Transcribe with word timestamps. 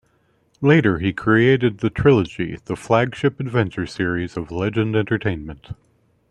Later, 0.61 0.97
he 0.97 1.13
created 1.13 1.77
the 1.77 1.91
trilogy, 1.91 2.57
the 2.65 2.75
flagship 2.75 3.39
adventure 3.39 3.85
series 3.85 4.35
of 4.35 4.49
Legend 4.49 4.95
Entertainment. 4.95 5.73